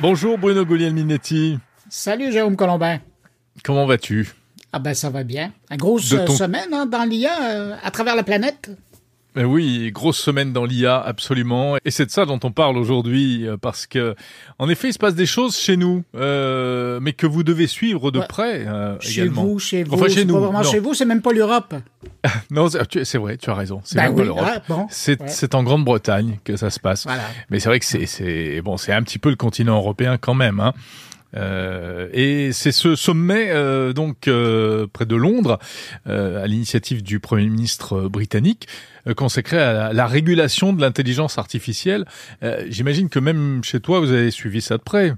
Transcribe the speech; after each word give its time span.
Bonjour 0.00 0.38
Bruno 0.38 0.64
Guglielminetti. 0.64 1.58
Salut 1.88 2.30
Jérôme 2.30 2.54
Colombin. 2.54 3.00
Comment 3.64 3.84
vas-tu? 3.84 4.28
Ah 4.72 4.78
ben 4.78 4.94
ça 4.94 5.10
va 5.10 5.24
bien. 5.24 5.52
Une 5.70 5.76
grosse 5.76 6.08
semaine 6.08 6.72
hein, 6.72 6.86
dans 6.86 7.02
l'IA 7.04 7.32
euh, 7.50 7.74
à 7.82 7.90
travers 7.90 8.14
la 8.14 8.22
planète. 8.22 8.70
Ben 9.38 9.44
oui, 9.44 9.92
grosse 9.92 10.18
semaine 10.18 10.52
dans 10.52 10.64
l'IA, 10.64 11.00
absolument. 11.00 11.76
Et 11.84 11.92
c'est 11.92 12.06
de 12.06 12.10
ça 12.10 12.26
dont 12.26 12.40
on 12.42 12.50
parle 12.50 12.76
aujourd'hui, 12.76 13.46
euh, 13.46 13.56
parce 13.56 13.86
que, 13.86 14.16
en 14.58 14.68
effet, 14.68 14.88
il 14.88 14.92
se 14.92 14.98
passe 14.98 15.14
des 15.14 15.26
choses 15.26 15.56
chez 15.56 15.76
nous, 15.76 16.02
euh, 16.16 16.98
mais 17.00 17.12
que 17.12 17.24
vous 17.24 17.44
devez 17.44 17.68
suivre 17.68 18.10
de 18.10 18.18
près 18.18 18.66
euh, 18.66 18.96
chez 18.98 19.22
également. 19.22 19.44
Vous, 19.44 19.60
chez 19.60 19.84
vous, 19.84 19.94
enfin, 19.94 20.08
chez 20.08 20.24
nous. 20.24 20.34
Pas 20.34 20.40
vraiment 20.40 20.64
chez 20.64 20.80
vous, 20.80 20.92
c'est 20.92 21.04
même 21.04 21.22
pas 21.22 21.32
l'Europe. 21.32 21.72
non, 22.50 22.66
c'est 22.68 23.18
vrai, 23.18 23.36
tu 23.36 23.48
as 23.48 23.54
raison. 23.54 23.80
C'est 23.84 23.94
ben 23.94 24.06
même 24.06 24.14
oui, 24.14 24.18
pas 24.22 24.24
l'Europe. 24.24 24.44
Ah, 24.44 24.62
bon, 24.68 24.86
c'est 24.90 25.20
ouais. 25.20 25.54
en 25.54 25.62
Grande-Bretagne 25.62 26.40
que 26.42 26.56
ça 26.56 26.70
se 26.70 26.80
passe. 26.80 27.04
Voilà. 27.04 27.22
Mais 27.48 27.60
c'est 27.60 27.68
vrai 27.68 27.78
que 27.78 27.86
c'est 27.86 28.60
bon, 28.62 28.76
c'est 28.76 28.92
un 28.92 29.04
petit 29.04 29.20
peu 29.20 29.30
le 29.30 29.36
continent 29.36 29.76
européen 29.76 30.18
quand 30.18 30.34
même. 30.34 30.58
Hein. 30.58 30.74
Euh, 31.36 32.08
et 32.12 32.52
c'est 32.52 32.72
ce 32.72 32.94
sommet 32.94 33.50
euh, 33.50 33.92
donc 33.92 34.28
euh, 34.28 34.86
près 34.90 35.06
de 35.06 35.16
Londres, 35.16 35.58
à 36.06 36.46
l'initiative 36.46 37.02
du 37.02 37.20
Premier 37.20 37.48
ministre 37.48 38.08
britannique, 38.08 38.66
consacré 39.16 39.58
à 39.58 39.72
la, 39.72 39.92
la, 39.92 40.06
régulation 40.06 40.72
de 40.72 40.80
l'intelligence 40.80 41.38
artificielle. 41.38 42.06
J'imagine 42.68 43.08
que 43.08 43.18
même 43.18 43.62
chez 43.62 43.80
toi, 43.80 44.00
vous 44.00 44.12
avez 44.12 44.30
suivi 44.30 44.60
ça 44.60 44.78
de 44.78 44.82
près. 44.82 45.14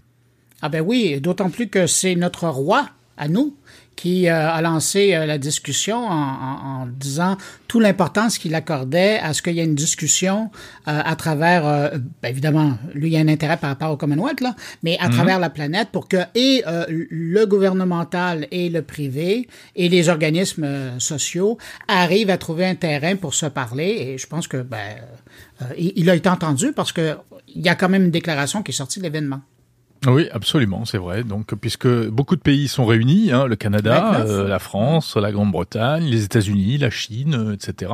Ah 0.63 0.69
ben 0.69 0.83
oui, 0.85 1.21
d'autant 1.21 1.51
plus 1.51 1.69
que 1.69 1.87
c'est 1.87 2.15
notre 2.15 2.49
roi 2.49 2.89
à 3.17 3.29
nous 3.29 3.55
qui 4.01 4.29
euh, 4.29 4.51
a 4.51 4.63
lancé 4.63 5.15
euh, 5.15 5.27
la 5.27 5.37
discussion 5.37 5.99
en, 5.99 6.11
en, 6.11 6.83
en 6.83 6.87
disant 6.87 7.37
toute 7.69 7.83
l'importance 7.83 8.39
qu'il 8.39 8.55
accordait 8.55 9.19
à 9.19 9.35
ce 9.35 9.43
qu'il 9.43 9.53
y 9.57 9.61
ait 9.61 9.65
une 9.65 9.75
discussion 9.75 10.51
euh, 10.89 11.03
à 11.05 11.17
travers, 11.17 11.63
ben 12.23 12.29
évidemment, 12.31 12.79
lui 12.95 13.11
il 13.11 13.13
y 13.13 13.17
a 13.19 13.21
un 13.21 13.29
intérêt 13.29 13.59
par 13.59 13.69
rapport 13.69 13.91
au 13.91 13.99
Commonwealth, 13.99 14.41
là, 14.41 14.57
mais 14.83 14.97
à 15.01 15.09
Mhm. 15.09 15.15
travers 15.17 15.39
la 15.39 15.51
planète 15.51 15.89
pour 15.93 16.09
que 16.09 16.17
et 16.35 16.63
le 16.89 17.45
gouvernemental 17.45 18.47
et 18.51 18.71
le 18.71 18.81
privé 18.81 19.49
et 19.77 19.89
les 19.91 20.09
organismes 20.09 20.99
sociaux 20.99 21.59
arrivent 21.87 22.31
à 22.31 22.39
trouver 22.39 22.65
un 22.67 22.77
terrain 22.77 23.17
pour 23.17 23.35
se 23.35 23.47
parler. 23.47 23.91
Et 24.01 24.19
je 24.19 24.27
pense 24.27 24.49
que 24.49 24.63
ben, 24.63 24.97
il, 25.77 25.93
il 25.97 26.09
a 26.09 26.15
été 26.15 26.29
entendu 26.31 26.73
parce 26.73 26.93
que 26.93 27.17
il 27.55 27.63
y 27.63 27.69
a 27.69 27.75
quand 27.75 27.89
même 27.91 28.05
une 28.05 28.11
déclaration 28.11 28.63
qui 28.63 28.71
est 28.71 28.75
sortie 28.75 28.99
de 29.01 29.05
l'événement. 29.05 29.41
Oui, 30.07 30.29
absolument, 30.33 30.87
c'est 30.87 30.99
vrai. 30.99 31.25
Donc, 31.25 31.55
puisque 31.55 31.89
beaucoup 32.09 32.35
de 32.35 32.41
pays 32.41 32.69
sont 32.69 32.87
réunis, 32.87 33.33
hein, 33.33 33.47
le 33.47 33.57
Canada, 33.57 34.21
euh, 34.21 34.49
la 34.49 34.59
France, 34.59 35.17
la 35.17 35.31
Grande-Bretagne, 35.31 36.05
les 36.05 36.25
États-Unis, 36.25 36.79
la 36.79 36.89
Chine, 36.89 37.35
euh, 37.35 37.53
etc. 37.53 37.93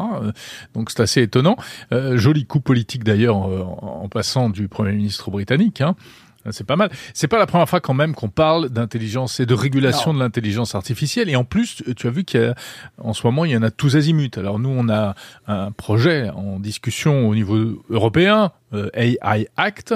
Donc, 0.74 0.90
c'est 0.90 1.00
assez 1.00 1.22
étonnant. 1.22 1.56
Euh, 1.92 2.16
joli 2.16 2.46
coup 2.46 2.60
politique 2.60 3.02
d'ailleurs 3.02 3.36
en, 3.36 4.02
en 4.04 4.08
passant 4.08 4.50
du 4.50 4.68
Premier 4.68 4.92
ministre 4.92 5.30
britannique. 5.32 5.80
Hein. 5.80 5.96
C'est 6.50 6.64
pas 6.64 6.76
mal. 6.76 6.90
C'est 7.14 7.28
pas 7.28 7.38
la 7.38 7.46
première 7.46 7.68
fois 7.68 7.80
quand 7.80 7.94
même 7.94 8.14
qu'on 8.14 8.28
parle 8.28 8.68
d'intelligence 8.68 9.40
et 9.40 9.46
de 9.46 9.54
régulation 9.54 10.12
non. 10.12 10.20
de 10.20 10.24
l'intelligence 10.24 10.74
artificielle. 10.74 11.28
Et 11.28 11.36
en 11.36 11.44
plus, 11.44 11.82
tu 11.96 12.06
as 12.06 12.10
vu 12.10 12.24
qu'en 12.24 13.12
ce 13.12 13.26
moment, 13.26 13.44
il 13.44 13.52
y 13.52 13.56
en 13.56 13.62
a 13.62 13.70
tous 13.70 13.96
azimuts. 13.96 14.30
Alors 14.36 14.58
nous, 14.58 14.68
on 14.70 14.88
a 14.88 15.14
un 15.46 15.72
projet 15.72 16.30
en 16.30 16.60
discussion 16.60 17.28
au 17.28 17.34
niveau 17.34 17.82
européen, 17.90 18.52
euh, 18.65 18.65
AI 18.94 19.48
Act, 19.56 19.94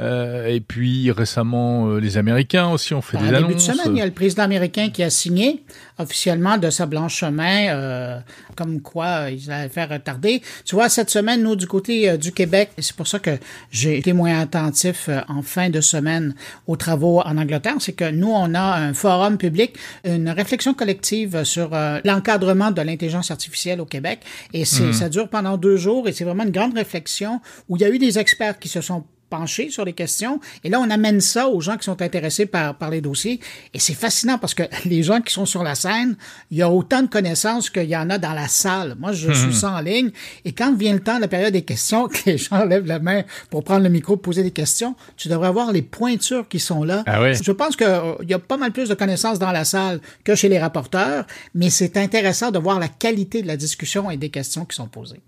euh, 0.00 0.46
et 0.46 0.60
puis 0.60 1.10
récemment 1.10 1.88
euh, 1.88 1.98
les 2.00 2.16
Américains 2.18 2.68
aussi 2.68 2.92
ont 2.94 3.00
fait 3.02 3.16
en 3.16 3.20
des 3.20 3.26
début 3.26 3.36
annonces. 3.38 3.54
de 3.54 3.72
semaine, 3.72 3.96
il 3.96 3.98
y 3.98 4.02
a 4.02 4.06
le 4.06 4.12
président 4.12 4.42
américain 4.42 4.90
qui 4.90 5.02
a 5.02 5.10
signé 5.10 5.62
officiellement 5.98 6.58
de 6.58 6.70
sa 6.70 6.86
blanche 6.86 7.16
chemin, 7.16 7.68
euh, 7.70 8.18
comme 8.56 8.80
quoi 8.80 9.06
euh, 9.26 9.30
il 9.30 9.50
allait 9.50 9.68
faire 9.68 9.88
retarder. 9.88 10.42
Tu 10.64 10.74
vois, 10.74 10.88
cette 10.88 11.10
semaine, 11.10 11.42
nous 11.42 11.56
du 11.56 11.66
côté 11.66 12.08
euh, 12.10 12.16
du 12.16 12.32
Québec, 12.32 12.70
et 12.76 12.82
c'est 12.82 12.94
pour 12.94 13.06
ça 13.08 13.18
que 13.18 13.30
j'ai 13.70 13.98
été 13.98 14.12
moins 14.12 14.38
attentif 14.40 15.08
euh, 15.08 15.20
en 15.28 15.42
fin 15.42 15.70
de 15.70 15.80
semaine 15.80 16.34
aux 16.66 16.76
travaux 16.76 17.20
en 17.20 17.36
Angleterre, 17.36 17.74
c'est 17.80 17.92
que 17.92 18.08
nous 18.10 18.30
on 18.30 18.54
a 18.54 18.76
un 18.78 18.94
forum 18.94 19.38
public, 19.38 19.74
une 20.04 20.28
réflexion 20.30 20.72
collective 20.74 21.44
sur 21.44 21.70
euh, 21.74 21.98
l'encadrement 22.04 22.70
de 22.70 22.82
l'intelligence 22.82 23.30
artificielle 23.30 23.80
au 23.80 23.86
Québec, 23.86 24.20
et 24.52 24.64
c'est 24.64 24.78
Mhm. 24.82 24.88
mmh. 24.90 24.92
ça 24.94 25.08
dure 25.08 25.28
pendant 25.28 25.56
deux 25.56 25.76
jours, 25.76 26.08
et 26.08 26.12
c'est 26.12 26.24
vraiment 26.24 26.44
une 26.44 26.50
grande 26.52 26.74
réflexion 26.74 27.40
où 27.68 27.76
il 27.76 27.82
y 27.82 27.84
a 27.84 27.88
eu 27.90 27.98
des 27.98 28.07
experts 28.16 28.58
qui 28.60 28.68
se 28.68 28.80
sont 28.80 29.04
penchés 29.30 29.68
sur 29.68 29.84
les 29.84 29.92
questions. 29.92 30.40
Et 30.64 30.70
là, 30.70 30.80
on 30.80 30.88
amène 30.88 31.20
ça 31.20 31.48
aux 31.48 31.60
gens 31.60 31.76
qui 31.76 31.84
sont 31.84 32.00
intéressés 32.00 32.46
par, 32.46 32.74
par 32.78 32.88
les 32.88 33.02
dossiers. 33.02 33.40
Et 33.74 33.78
c'est 33.78 33.92
fascinant 33.92 34.38
parce 34.38 34.54
que 34.54 34.62
les 34.86 35.02
gens 35.02 35.20
qui 35.20 35.34
sont 35.34 35.44
sur 35.44 35.62
la 35.62 35.74
scène, 35.74 36.16
il 36.50 36.56
y 36.56 36.62
a 36.62 36.70
autant 36.70 37.02
de 37.02 37.08
connaissances 37.08 37.68
qu'il 37.68 37.90
y 37.90 37.94
en 37.94 38.08
a 38.08 38.16
dans 38.16 38.32
la 38.32 38.48
salle. 38.48 38.94
Moi, 38.98 39.12
je 39.12 39.28
Mhm. 39.28 39.34
suis 39.34 39.54
ça 39.54 39.72
en 39.72 39.80
ligne. 39.80 40.12
Et 40.46 40.52
quand 40.52 40.74
vient 40.74 40.94
le 40.94 41.00
temps 41.00 41.16
de 41.16 41.20
la 41.20 41.28
période 41.28 41.52
des 41.52 41.60
questions, 41.60 42.08
que 42.08 42.16
les 42.24 42.38
gens 42.38 42.64
lèvent 42.64 42.86
la 42.86 43.00
main 43.00 43.22
pour 43.50 43.64
prendre 43.64 43.82
le 43.82 43.90
micro, 43.90 44.16
poser 44.16 44.42
des 44.42 44.50
questions, 44.50 44.96
tu 45.18 45.28
devrais 45.28 45.52
voir 45.52 45.72
les 45.72 45.82
pointures 45.82 46.48
qui 46.48 46.58
sont 46.58 46.82
là. 46.82 47.02
Ah 47.06 47.20
oui. 47.22 47.34
Je 47.34 47.52
pense 47.52 47.76
qu'il 47.76 47.86
euh, 47.86 48.14
y 48.26 48.32
a 48.32 48.38
pas 48.38 48.56
mal 48.56 48.72
plus 48.72 48.88
de 48.88 48.94
connaissances 48.94 49.38
dans 49.38 49.52
la 49.52 49.66
salle 49.66 50.00
que 50.24 50.34
chez 50.36 50.48
les 50.48 50.58
rapporteurs, 50.58 51.26
mais 51.54 51.68
c'est 51.68 51.98
intéressant 51.98 52.50
de 52.50 52.58
voir 52.58 52.78
la 52.78 52.88
qualité 52.88 53.42
de 53.42 53.46
la 53.46 53.58
discussion 53.58 54.10
et 54.10 54.16
des 54.16 54.30
questions 54.30 54.64
qui 54.64 54.74
sont 54.74 54.88
posées. 54.88 55.20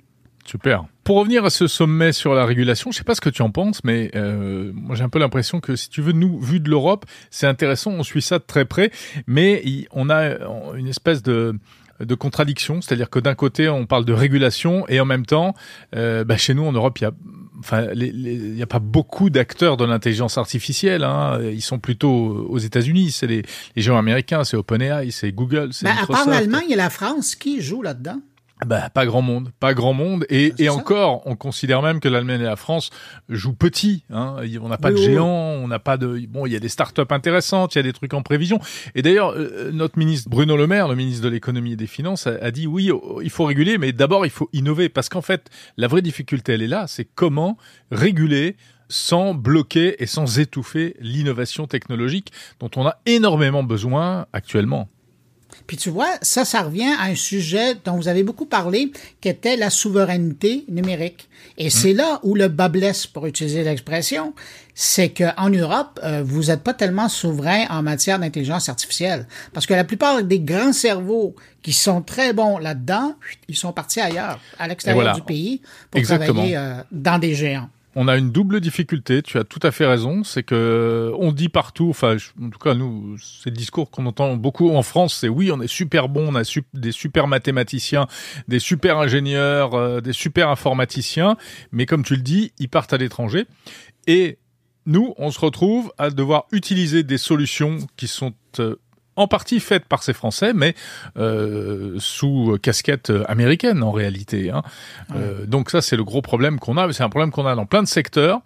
Super. 0.45 0.85
Pour 1.05 1.17
revenir 1.17 1.45
à 1.45 1.51
ce 1.51 1.67
sommet 1.67 2.13
sur 2.13 2.35
la 2.35 2.45
régulation, 2.45 2.91
je 2.91 2.99
sais 2.99 3.05
pas 3.05 3.15
ce 3.15 3.21
que 3.21 3.31
tu 3.31 3.43
en 3.43 3.51
penses, 3.51 3.83
mais 3.85 4.11
euh, 4.15 4.73
moi 4.75 4.97
j'ai 4.97 5.05
un 5.05 5.09
peu 5.09 5.19
l'impression 5.19 5.61
que 5.61 5.77
si 5.77 5.89
tu 5.89 6.03
veux, 6.03 6.13
nous, 6.13 6.39
vu 6.39 6.61
de 6.61 6.71
l'Europe, 6.71 7.05
c'est 7.31 7.47
intéressant, 7.47 7.91
on 7.93 8.03
suit 8.03 8.23
ça 8.23 8.39
de 8.39 8.45
très 8.45 8.65
près, 8.65 8.91
mais 9.27 9.63
on 9.93 10.11
a 10.11 10.39
une 10.77 10.89
espèce 10.89 11.23
de 11.23 11.55
de 12.01 12.15
contradiction, 12.15 12.81
c'est-à-dire 12.81 13.11
que 13.11 13.19
d'un 13.19 13.35
côté 13.35 13.69
on 13.69 13.85
parle 13.85 14.07
de 14.07 14.15
régulation 14.15 14.87
et 14.89 15.01
en 15.01 15.05
même 15.05 15.27
temps, 15.27 15.55
euh, 15.95 16.25
bah, 16.25 16.39
chez 16.39 16.55
nous 16.55 16.65
en 16.65 16.73
Europe, 16.73 16.99
il 16.99 17.03
y 17.03 17.07
a 17.07 17.13
enfin, 17.61 17.89
il 17.95 18.55
n'y 18.55 18.63
a 18.63 18.67
pas 18.67 18.79
beaucoup 18.79 19.31
d'acteurs 19.31 19.77
de 19.77 19.85
l'intelligence 19.85 20.39
artificielle. 20.39 21.05
Hein. 21.05 21.39
Ils 21.43 21.63
sont 21.63 21.79
plutôt 21.79 22.09
aux 22.09 22.59
États-Unis. 22.59 23.11
C'est 23.13 23.27
les, 23.27 23.43
les 23.77 23.83
gens 23.83 23.99
américains, 23.99 24.45
c'est 24.45 24.57
OpenAI, 24.57 25.11
c'est 25.11 25.31
Google, 25.33 25.69
c'est 25.73 25.87
Microsoft. 25.87 26.11
À 26.11 26.25
part 26.25 26.29
l'Allemagne 26.29 26.71
et 26.71 26.77
la 26.77 26.91
France, 26.91 27.35
qui 27.35 27.61
joue 27.61 27.83
là-dedans? 27.83 28.21
Bah, 28.67 28.91
pas 28.91 29.07
grand 29.07 29.23
monde, 29.23 29.51
pas 29.59 29.75
grand 29.75 29.93
monde, 29.93 30.27
et, 30.29 30.53
et 30.59 30.69
encore, 30.69 31.23
on 31.27 31.37
considère 31.37 31.83
même 31.83 32.01
que 32.01 32.09
l'Allemagne 32.09 32.41
et 32.41 32.45
la 32.45 32.57
France 32.57 32.91
jouent 33.29 33.55
petit. 33.55 34.05
Hein. 34.11 34.37
On 34.61 34.69
n'a 34.69 34.79
pas 34.79 34.91
oui, 34.91 35.01
de 35.01 35.05
géants, 35.05 35.27
on 35.29 35.69
n'a 35.69 35.79
pas 35.79 35.97
de. 35.97 36.27
Bon, 36.29 36.47
il 36.47 36.53
y 36.53 36.57
a 36.57 36.61
des 36.61 36.69
startups 36.69 37.03
intéressantes, 37.11 37.75
il 37.75 37.79
y 37.79 37.81
a 37.81 37.83
des 37.83 37.93
trucs 37.93 38.15
en 38.15 38.23
prévision. 38.23 38.61
Et 38.95 39.03
d'ailleurs, 39.03 39.33
euh, 39.37 39.71
notre 39.73 39.99
ministre 39.99 40.29
Bruno 40.29 40.57
Le 40.57 40.67
Maire, 40.67 40.89
le 40.89 40.95
ministre 40.95 41.25
de 41.25 41.29
l'économie 41.29 41.73
et 41.73 41.77
des 41.77 41.87
finances, 41.87 42.27
a, 42.27 42.37
a 42.43 42.51
dit 42.51 42.67
oui, 42.67 42.91
il 43.23 43.31
faut 43.31 43.45
réguler, 43.45 43.79
mais 43.79 43.93
d'abord 43.93 44.27
il 44.27 44.31
faut 44.31 44.49
innover, 44.53 44.89
parce 44.89 45.09
qu'en 45.09 45.23
fait, 45.23 45.49
la 45.77 45.89
vraie 45.89 46.03
difficulté, 46.03 46.53
elle 46.53 46.63
est 46.63 46.69
là, 46.69 46.87
c'est 46.87 47.05
comment 47.05 47.57
réguler 47.91 48.57
sans 48.91 49.35
bloquer 49.35 50.03
et 50.03 50.07
sans 50.07 50.39
étouffer 50.39 50.97
l'innovation 51.01 51.67
technologique 51.67 52.33
dont 52.59 52.71
on 52.77 52.87
a 52.87 52.99
énormément 53.07 53.63
besoin 53.63 54.27
actuellement. 54.33 54.89
Puis 55.67 55.77
tu 55.77 55.91
vois, 55.91 56.11
ça, 56.23 56.45
ça 56.45 56.63
revient 56.63 56.93
à 56.99 57.05
un 57.05 57.15
sujet 57.15 57.75
dont 57.85 57.97
vous 57.97 58.09
avez 58.09 58.23
beaucoup 58.23 58.47
parlé, 58.47 58.93
qui 59.21 59.29
était 59.29 59.57
la 59.57 59.71
souveraineté 59.71 60.65
numérique. 60.69 61.29
Et 61.59 61.67
mmh. 61.67 61.71
c'est 61.71 61.93
là 61.93 62.21
où 62.23 62.35
le 62.35 62.49
bas 62.49 62.69
blesse, 62.69 63.07
pour 63.07 63.27
utiliser 63.27 63.63
l'expression, 63.65 64.35
c'est 64.75 65.11
qu'en 65.11 65.51
Europe, 65.51 66.01
euh, 66.03 66.23
vous 66.25 66.45
n'êtes 66.45 66.63
pas 66.63 66.75
tellement 66.75 67.09
souverain 67.09 67.67
en 67.69 67.83
matière 67.83 68.19
d'intelligence 68.19 68.69
artificielle. 68.69 69.27
Parce 69.53 69.67
que 69.67 69.75
la 69.75 69.85
plupart 69.85 70.23
des 70.23 70.41
grands 70.41 70.73
cerveaux 70.73 71.35
qui 71.63 71.73
sont 71.73 72.03
très 72.03 72.33
bons 72.33 72.59
là-dedans, 72.59 73.15
ils 73.49 73.57
sont 73.57 73.73
partis 73.73 74.01
ailleurs, 74.01 74.41
à 74.59 74.69
l'extérieur 74.69 75.03
voilà. 75.03 75.15
du 75.15 75.23
pays, 75.23 75.61
pour 75.91 75.99
Exactement. 75.99 76.33
travailler 76.35 76.57
euh, 76.57 76.83
dans 76.91 77.19
des 77.19 77.35
géants 77.35 77.69
on 77.97 78.09
a 78.09 78.17
une 78.17 78.31
double 78.31 78.61
difficulté. 78.61 79.23
Tu 79.23 79.39
as 79.39 79.45
tout 79.45 79.61
à 79.63 79.71
fait 79.71 79.87
raison. 79.87 80.23
C'est 80.25 80.43
que 80.43 81.13
on 81.19 81.33
dit 81.33 81.49
partout, 81.49 81.89
enfin, 81.91 82.17
en 82.43 82.51
tout 82.51 82.59
cas 82.59 82.75
nous, 82.75 83.17
c'est 83.19 83.51
le 83.51 83.57
discours 83.57 83.91
qu'on 83.91 84.07
entend 84.07 84.37
beaucoup 84.37 84.71
en 84.71 84.83
France. 84.83 85.19
C'est 85.21 85.29
oui, 85.29 85.51
on 85.53 85.61
est 85.61 85.67
super 85.67 86.09
bon, 86.09 86.33
on 86.33 86.35
a 86.35 86.43
des 86.75 86.93
super 86.93 87.27
mathématiciens, 87.27 88.07
des 88.49 88.59
super 88.59 88.99
ingénieurs, 88.99 89.75
euh, 89.75 90.01
des 90.01 90.13
super 90.13 90.49
informaticiens. 90.49 91.37
Mais 91.73 91.87
comme 91.87 92.05
tu 92.05 92.15
le 92.17 92.23
dis, 92.23 92.53
ils 92.59 92.69
partent 92.69 92.93
à 92.93 92.99
l'étranger 92.99 93.47
et 94.07 94.39
nous, 94.87 95.15
on 95.19 95.31
se 95.31 95.39
retrouve 95.39 95.93
à 95.99 96.11
devoir 96.11 96.47
utiliser 96.53 97.03
des 97.03 97.19
solutions 97.19 97.79
qui 97.97 98.09
sont 98.09 98.33
euh, 98.59 98.77
en 99.21 99.29
partie 99.29 99.61
faite 99.61 99.85
par 99.85 100.03
ces 100.03 100.15
Français, 100.15 100.53
mais 100.55 100.75
euh, 101.17 101.95
sous 101.99 102.59
casquette 102.63 103.13
américaine 103.29 103.83
en 103.83 103.93
réalité. 103.93 104.51
Hein. 104.51 104.63
Ouais. 105.11 105.17
Euh, 105.19 105.47
donc 105.47 105.71
ça, 105.71 105.83
c'est 105.83 105.97
le 105.97 106.05
gros 106.05 106.23
problème 106.23 106.59
qu'on 106.59 106.77
a. 106.77 106.93
C'est 106.93 107.03
un 107.03 107.09
problème 107.11 107.31
qu'on 107.31 107.47
a 107.47 107.55
dans 107.55 107.67
plein 107.67 107.83
de 107.83 107.89
secteurs, 107.89 108.41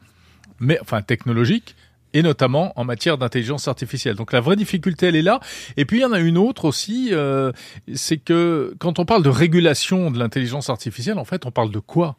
mais 0.59 0.79
enfin 0.81 1.01
technologiques 1.03 1.77
et 2.15 2.23
notamment 2.23 2.73
en 2.77 2.85
matière 2.85 3.19
d'intelligence 3.19 3.67
artificielle. 3.67 4.15
Donc 4.15 4.33
la 4.33 4.41
vraie 4.41 4.57
difficulté, 4.57 5.07
elle 5.07 5.17
est 5.17 5.23
là. 5.23 5.41
Et 5.77 5.85
puis 5.85 5.99
il 5.99 6.03
y 6.03 6.05
en 6.05 6.13
a 6.13 6.21
une 6.21 6.39
autre 6.39 6.65
aussi, 6.65 7.09
euh, 7.13 7.51
c'est 7.93 8.19
que 8.19 8.75
quand 8.79 9.01
on 9.01 9.05
parle 9.05 9.25
de 9.25 9.29
régulation 9.29 10.13
de 10.13 10.19
l'intelligence 10.19 10.71
artificielle, 10.71 11.19
en 11.19 11.25
fait, 11.25 11.45
on 11.45 11.51
parle 11.51 11.73
de 11.73 11.81
quoi? 11.81 12.17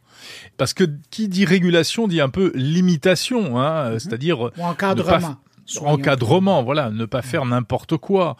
Parce 0.57 0.74
que 0.74 0.84
qui 1.12 1.28
dit 1.30 1.46
régulation 1.46 2.07
dit 2.07 2.19
un 2.19 2.30
peu 2.30 2.52
limitation, 2.56 3.57
hein, 3.57 3.92
-hmm. 3.92 4.00
c'est-à-dire 4.00 4.40
ou 4.42 4.50
encadrement 5.82 5.94
encadrement, 5.94 6.64
voilà, 6.64 6.90
ne 6.90 7.06
pas 7.06 7.22
faire 7.22 7.46
n'importe 7.46 7.98
quoi. 7.98 8.38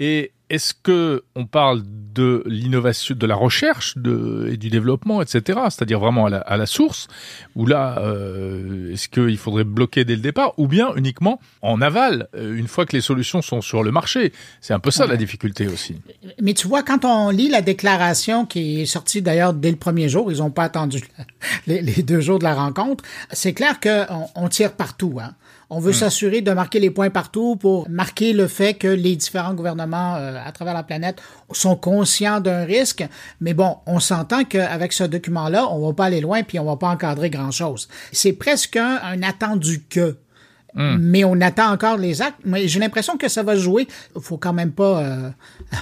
Et 0.00 0.32
est-ce 0.50 0.72
que 0.74 1.24
on 1.34 1.44
parle 1.44 1.82
de 1.84 2.42
l'innovation, 2.46 3.14
de 3.14 3.26
la 3.26 3.34
recherche 3.34 3.96
de, 3.98 4.48
et 4.50 4.56
du 4.56 4.70
développement, 4.70 5.20
etc. 5.20 5.60
C'est-à-dire 5.64 6.00
vraiment 6.00 6.26
à 6.26 6.30
la, 6.30 6.38
à 6.38 6.56
la 6.56 6.66
source, 6.66 7.08
ou 7.54 7.66
là, 7.66 7.98
euh, 7.98 8.92
est-ce 8.92 9.08
qu'il 9.08 9.36
faudrait 9.36 9.64
bloquer 9.64 10.04
dès 10.04 10.16
le 10.16 10.22
départ, 10.22 10.54
ou 10.56 10.66
bien 10.66 10.94
uniquement 10.96 11.40
en 11.62 11.80
aval, 11.80 12.28
euh, 12.34 12.56
une 12.56 12.66
fois 12.66 12.86
que 12.86 12.96
les 12.96 13.02
solutions 13.02 13.42
sont 13.42 13.60
sur 13.60 13.82
le 13.82 13.92
marché? 13.92 14.32
C'est 14.60 14.74
un 14.74 14.80
peu 14.80 14.90
ça 14.90 15.06
la 15.06 15.16
difficulté 15.16 15.66
aussi. 15.66 15.96
Mais 16.40 16.54
tu 16.54 16.66
vois, 16.66 16.82
quand 16.82 17.04
on 17.04 17.30
lit 17.30 17.50
la 17.50 17.62
déclaration 17.62 18.46
qui 18.46 18.80
est 18.80 18.86
sortie 18.86 19.22
d'ailleurs 19.22 19.52
dès 19.52 19.70
le 19.70 19.76
premier 19.76 20.08
jour, 20.08 20.32
ils 20.32 20.38
n'ont 20.38 20.50
pas 20.50 20.64
attendu 20.64 21.02
les, 21.66 21.82
les, 21.82 22.02
deux 22.02 22.20
jours 22.20 22.38
de 22.38 22.44
la 22.44 22.54
rencontre, 22.54 23.04
c'est 23.32 23.52
clair 23.52 23.80
qu'on 23.80 24.28
on 24.34 24.48
tire 24.48 24.72
partout. 24.72 25.18
Hein. 25.22 25.34
On 25.70 25.80
veut 25.80 25.90
hmm. 25.90 25.94
s'assurer 25.94 26.40
de 26.40 26.50
marquer 26.52 26.80
les 26.80 26.90
points 26.90 27.10
partout 27.10 27.56
pour 27.56 27.88
marquer 27.90 28.32
le 28.32 28.48
fait 28.48 28.74
que 28.74 28.88
les 28.88 29.16
différents 29.16 29.54
gouvernements 29.54 30.16
euh, 30.16 30.38
à 30.42 30.50
travers 30.52 30.74
la 30.74 30.82
planète 30.82 31.20
sont 31.52 31.76
conscients 31.76 32.40
d'un 32.40 32.64
risque. 32.64 33.06
Mais 33.40 33.52
bon, 33.52 33.76
on 33.86 34.00
s'entend 34.00 34.44
qu'avec 34.44 34.92
ce 34.92 35.04
document-là, 35.04 35.68
on 35.70 35.86
va 35.86 35.92
pas 35.92 36.06
aller 36.06 36.20
loin 36.20 36.42
puis 36.42 36.58
on 36.58 36.64
va 36.64 36.76
pas 36.76 36.88
encadrer 36.88 37.28
grand-chose. 37.28 37.88
C'est 38.12 38.32
presque 38.32 38.76
un, 38.76 38.98
un 39.02 39.22
attendu 39.22 39.84
que. 39.88 40.16
Hmm. 40.74 40.96
Mais 41.00 41.24
on 41.24 41.40
attend 41.40 41.72
encore 41.72 41.96
les 41.96 42.22
actes. 42.22 42.40
Mais 42.44 42.68
j'ai 42.68 42.78
l'impression 42.80 43.16
que 43.16 43.28
ça 43.28 43.42
va 43.42 43.56
jouer. 43.56 43.88
Faut 44.20 44.36
quand 44.36 44.52
même 44.52 44.72
pas 44.72 45.02
euh, 45.02 45.30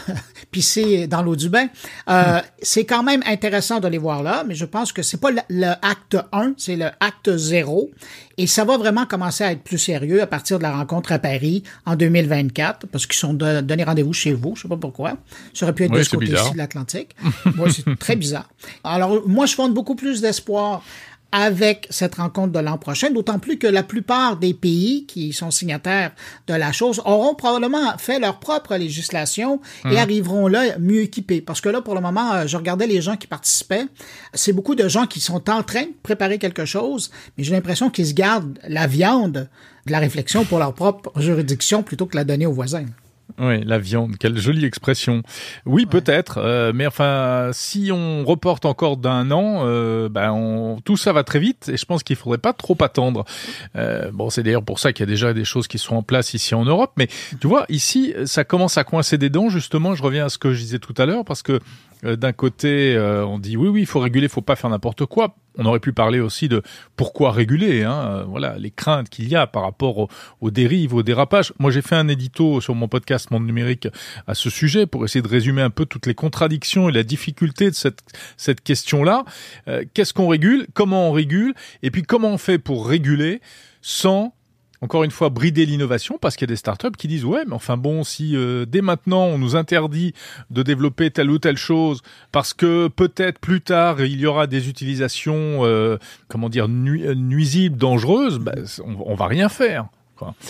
pisser 0.50 1.06
dans 1.06 1.22
l'eau 1.22 1.36
du 1.36 1.48
bain. 1.48 1.66
Euh, 2.08 2.38
hmm. 2.38 2.42
C'est 2.62 2.84
quand 2.84 3.02
même 3.02 3.22
intéressant 3.26 3.80
de 3.80 3.88
les 3.88 3.98
voir 3.98 4.22
là, 4.22 4.44
mais 4.46 4.54
je 4.54 4.64
pense 4.64 4.92
que 4.92 5.02
c'est 5.02 5.20
pas 5.20 5.30
le, 5.30 5.68
acte 5.82 6.16
1, 6.32 6.54
c'est 6.56 6.76
le 6.76 6.86
acte 7.00 7.36
0. 7.36 7.90
Et 8.38 8.46
ça 8.46 8.64
va 8.64 8.76
vraiment 8.76 9.06
commencer 9.06 9.44
à 9.44 9.52
être 9.52 9.62
plus 9.62 9.78
sérieux 9.78 10.20
à 10.20 10.26
partir 10.26 10.58
de 10.58 10.62
la 10.62 10.72
rencontre 10.72 11.12
à 11.12 11.18
Paris 11.18 11.62
en 11.86 11.96
2024, 11.96 12.86
parce 12.86 13.06
qu'ils 13.06 13.16
sont 13.16 13.34
donnés 13.34 13.84
rendez-vous 13.84 14.12
chez 14.12 14.32
vous. 14.32 14.54
Je 14.56 14.62
sais 14.62 14.68
pas 14.68 14.76
pourquoi. 14.76 15.16
Ça 15.54 15.64
aurait 15.64 15.74
pu 15.74 15.84
être 15.84 15.92
de 15.92 16.02
ce 16.02 16.10
côté-ci 16.10 16.52
de 16.52 16.58
l'Atlantique. 16.58 17.16
oui, 17.58 17.72
c'est 17.72 17.98
très 17.98 18.16
bizarre. 18.16 18.48
Alors, 18.84 19.26
moi, 19.26 19.46
je 19.46 19.54
fonde 19.54 19.74
beaucoup 19.74 19.94
plus 19.94 20.20
d'espoir 20.20 20.82
avec 21.32 21.86
cette 21.90 22.14
rencontre 22.14 22.52
de 22.52 22.58
l'an 22.60 22.78
prochain, 22.78 23.10
d'autant 23.10 23.38
plus 23.38 23.58
que 23.58 23.66
la 23.66 23.82
plupart 23.82 24.36
des 24.36 24.54
pays 24.54 25.06
qui 25.06 25.32
sont 25.32 25.50
signataires 25.50 26.12
de 26.46 26.54
la 26.54 26.72
chose 26.72 27.02
auront 27.04 27.34
probablement 27.34 27.98
fait 27.98 28.18
leur 28.18 28.38
propre 28.38 28.76
législation 28.76 29.60
et 29.84 29.88
hum. 29.88 29.96
arriveront 29.96 30.46
là 30.48 30.78
mieux 30.78 31.02
équipés. 31.02 31.40
Parce 31.40 31.60
que 31.60 31.68
là, 31.68 31.82
pour 31.82 31.94
le 31.94 32.00
moment, 32.00 32.32
euh, 32.32 32.46
je 32.46 32.56
regardais 32.56 32.86
les 32.86 33.00
gens 33.00 33.16
qui 33.16 33.26
participaient. 33.26 33.86
C'est 34.34 34.52
beaucoup 34.52 34.74
de 34.74 34.88
gens 34.88 35.06
qui 35.06 35.20
sont 35.20 35.50
en 35.50 35.62
train 35.62 35.82
de 35.82 35.94
préparer 36.02 36.38
quelque 36.38 36.64
chose, 36.64 37.10
mais 37.36 37.44
j'ai 37.44 37.52
l'impression 37.52 37.90
qu'ils 37.90 38.06
se 38.06 38.14
gardent 38.14 38.58
la 38.66 38.86
viande 38.86 39.48
de 39.86 39.92
la 39.92 39.98
réflexion 39.98 40.44
pour 40.44 40.58
leur 40.58 40.74
propre 40.74 41.12
juridiction 41.20 41.82
plutôt 41.82 42.06
que 42.06 42.16
la 42.16 42.24
donner 42.24 42.46
aux 42.46 42.52
voisins. 42.52 42.86
Oui, 43.38 43.62
la 43.64 43.78
viande, 43.78 44.16
quelle 44.18 44.38
jolie 44.38 44.64
expression. 44.64 45.22
Oui, 45.66 45.84
peut-être, 45.84 46.38
euh, 46.38 46.72
mais 46.74 46.86
enfin, 46.86 47.50
si 47.52 47.90
on 47.92 48.24
reporte 48.24 48.64
encore 48.64 48.96
d'un 48.96 49.30
an, 49.30 49.62
euh, 49.64 50.08
ben 50.08 50.32
on, 50.32 50.80
tout 50.80 50.96
ça 50.96 51.12
va 51.12 51.22
très 51.22 51.38
vite 51.38 51.68
et 51.68 51.76
je 51.76 51.84
pense 51.84 52.02
qu'il 52.02 52.16
faudrait 52.16 52.38
pas 52.38 52.54
trop 52.54 52.76
attendre. 52.80 53.24
Euh, 53.76 54.10
bon, 54.12 54.30
c'est 54.30 54.42
d'ailleurs 54.42 54.62
pour 54.62 54.78
ça 54.78 54.92
qu'il 54.92 55.04
y 55.04 55.08
a 55.08 55.10
déjà 55.10 55.34
des 55.34 55.44
choses 55.44 55.68
qui 55.68 55.78
sont 55.78 55.96
en 55.96 56.02
place 56.02 56.34
ici 56.34 56.54
en 56.54 56.64
Europe, 56.64 56.92
mais 56.96 57.08
tu 57.40 57.46
vois, 57.46 57.66
ici, 57.68 58.14
ça 58.24 58.44
commence 58.44 58.78
à 58.78 58.84
coincer 58.84 59.18
des 59.18 59.28
dents. 59.28 59.50
Justement, 59.50 59.94
je 59.94 60.02
reviens 60.02 60.26
à 60.26 60.28
ce 60.28 60.38
que 60.38 60.54
je 60.54 60.60
disais 60.60 60.78
tout 60.78 60.94
à 60.96 61.04
l'heure 61.04 61.24
parce 61.24 61.42
que 61.42 61.60
d'un 62.02 62.32
côté, 62.32 62.94
euh, 62.94 63.24
on 63.26 63.38
dit 63.38 63.56
oui, 63.56 63.68
oui, 63.68 63.80
il 63.80 63.86
faut 63.86 64.00
réguler, 64.00 64.26
il 64.26 64.30
faut 64.30 64.42
pas 64.42 64.56
faire 64.56 64.70
n'importe 64.70 65.06
quoi. 65.06 65.34
On 65.58 65.64
aurait 65.64 65.80
pu 65.80 65.92
parler 65.92 66.20
aussi 66.20 66.48
de 66.48 66.62
pourquoi 66.96 67.32
réguler, 67.32 67.82
hein, 67.82 68.08
euh, 68.08 68.24
voilà, 68.24 68.58
les 68.58 68.70
craintes 68.70 69.08
qu'il 69.08 69.28
y 69.28 69.34
a 69.34 69.46
par 69.46 69.62
rapport 69.62 70.08
aux, 70.40 70.50
dérives, 70.50 70.92
aux 70.92 71.02
dérapages. 71.02 71.54
Moi, 71.58 71.70
j'ai 71.70 71.80
fait 71.80 71.94
un 71.94 72.08
édito 72.08 72.60
sur 72.60 72.74
mon 72.74 72.88
podcast 72.88 73.30
Monde 73.30 73.46
Numérique 73.46 73.88
à 74.26 74.34
ce 74.34 74.50
sujet 74.50 74.86
pour 74.86 75.04
essayer 75.04 75.22
de 75.22 75.28
résumer 75.28 75.62
un 75.62 75.70
peu 75.70 75.86
toutes 75.86 76.06
les 76.06 76.14
contradictions 76.14 76.90
et 76.90 76.92
la 76.92 77.02
difficulté 77.02 77.70
de 77.70 77.74
cette, 77.74 78.00
cette 78.36 78.60
question-là. 78.60 79.24
Qu'est-ce 79.94 80.12
qu'on 80.12 80.28
régule? 80.28 80.66
Comment 80.74 81.08
on 81.08 81.12
régule? 81.12 81.54
Et 81.82 81.90
puis 81.90 82.02
comment 82.02 82.28
on 82.28 82.38
fait 82.38 82.58
pour 82.58 82.86
réguler 82.86 83.40
sans 83.80 84.35
encore 84.86 85.02
une 85.02 85.10
fois, 85.10 85.30
brider 85.30 85.66
l'innovation 85.66 86.16
parce 86.16 86.36
qu'il 86.36 86.48
y 86.48 86.50
a 86.50 86.54
des 86.54 86.56
startups 86.56 86.92
qui 86.96 87.08
disent 87.08 87.24
ouais, 87.24 87.42
mais 87.44 87.54
enfin 87.54 87.76
bon, 87.76 88.04
si 88.04 88.36
euh, 88.36 88.66
dès 88.66 88.82
maintenant 88.82 89.24
on 89.24 89.36
nous 89.36 89.56
interdit 89.56 90.14
de 90.50 90.62
développer 90.62 91.10
telle 91.10 91.28
ou 91.28 91.40
telle 91.40 91.56
chose 91.56 92.02
parce 92.30 92.54
que 92.54 92.86
peut-être 92.86 93.40
plus 93.40 93.60
tard 93.60 94.00
il 94.00 94.20
y 94.20 94.26
aura 94.26 94.46
des 94.46 94.68
utilisations, 94.68 95.64
euh, 95.64 95.98
comment 96.28 96.48
dire, 96.48 96.68
nuisibles, 96.68 97.76
dangereuses, 97.76 98.38
ben, 98.38 98.64
on, 98.84 98.96
on 99.04 99.14
va 99.16 99.26
rien 99.26 99.48
faire. 99.48 99.86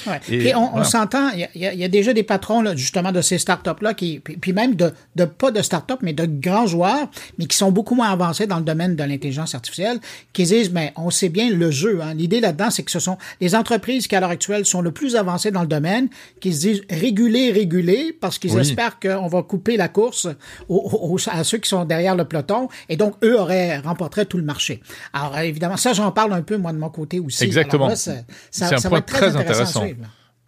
Ouais. 0.06 0.20
puis 0.20 0.54
on, 0.54 0.84
s'entend, 0.84 1.30
il 1.30 1.48
y, 1.54 1.58
y, 1.58 1.84
a 1.84 1.88
déjà 1.88 2.12
des 2.12 2.22
patrons 2.22 2.62
là, 2.62 2.76
justement 2.76 3.12
de 3.12 3.20
ces 3.20 3.38
startups-là, 3.38 3.94
qui, 3.94 4.20
puis, 4.20 4.52
même 4.52 4.74
de, 4.74 4.92
de 5.16 5.24
pas 5.24 5.50
de 5.50 5.62
startups, 5.62 5.94
mais 6.02 6.12
de 6.12 6.26
grands 6.26 6.66
joueurs, 6.66 7.08
mais 7.38 7.46
qui 7.46 7.56
sont 7.56 7.72
beaucoup 7.72 7.94
moins 7.94 8.10
avancés 8.10 8.46
dans 8.46 8.58
le 8.58 8.64
domaine 8.64 8.96
de 8.96 9.02
l'intelligence 9.02 9.54
artificielle, 9.54 9.98
qui 10.32 10.44
disent, 10.44 10.70
mais 10.70 10.92
on 10.96 11.10
sait 11.10 11.28
bien 11.28 11.50
le 11.50 11.70
jeu. 11.70 12.00
Hein. 12.02 12.14
L'idée 12.14 12.40
là-dedans, 12.40 12.70
c'est 12.70 12.82
que 12.82 12.90
ce 12.90 13.00
sont 13.00 13.18
les 13.40 13.54
entreprises 13.54 14.06
qui, 14.06 14.14
à 14.14 14.20
l'heure 14.20 14.30
actuelle, 14.30 14.64
sont 14.66 14.80
le 14.80 14.92
plus 14.92 15.16
avancées 15.16 15.50
dans 15.50 15.62
le 15.62 15.66
domaine, 15.66 16.08
qui 16.40 16.52
se 16.52 16.60
disent 16.60 16.82
réguler, 16.90 17.50
réguler, 17.50 18.16
parce 18.18 18.38
qu'ils 18.38 18.56
espèrent 18.58 18.98
qu'on 19.00 19.26
va 19.26 19.42
couper 19.42 19.76
la 19.76 19.88
course 19.88 20.28
aux, 20.68 21.18
à 21.26 21.44
ceux 21.44 21.58
qui 21.58 21.68
sont 21.68 21.84
derrière 21.84 22.14
le 22.14 22.24
peloton, 22.24 22.68
et 22.88 22.96
donc 22.96 23.14
eux 23.24 23.38
auraient 23.38 23.78
remporté 23.78 24.26
tout 24.26 24.36
le 24.36 24.44
marché. 24.44 24.80
Alors 25.12 25.38
évidemment, 25.38 25.76
ça, 25.76 25.92
j'en 25.92 26.12
parle 26.12 26.32
un 26.32 26.42
peu 26.42 26.56
moi 26.56 26.72
de 26.72 26.78
mon 26.78 26.90
côté 26.90 27.18
aussi. 27.20 27.44
Exactement. 27.44 27.90
c'est 27.94 28.24
un 28.62 28.88
point 28.88 29.00
très 29.00 29.36
intéressant 29.36 29.55
intéressant. 29.60 29.86